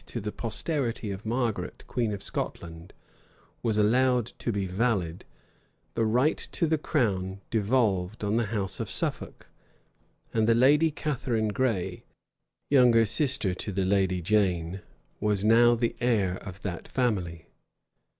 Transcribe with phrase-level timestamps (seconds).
[0.07, 2.91] to the posterity of Margaret, queen of Scotland,
[3.61, 5.25] was allowed to be valid,
[5.93, 9.47] the right to the crown devolved on the house of Suffolk;
[10.33, 12.03] and the lady Catharine Gray,
[12.71, 14.81] younger sister to the lady Jane,
[15.19, 17.45] was now the heir of that family.